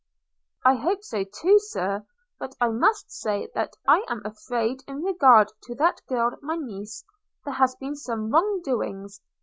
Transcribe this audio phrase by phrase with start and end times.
[0.65, 2.07] 'I hope so too, Sir;
[2.39, 7.03] but I must say, that I am afraid in regard to that girl, my niece,
[7.45, 9.21] there has been some wrong doings.